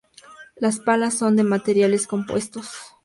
Las 0.55 0.79
palas 0.79 1.13
son 1.13 1.35
de 1.35 1.43
materiales 1.43 2.07
compuestos. 2.07 2.67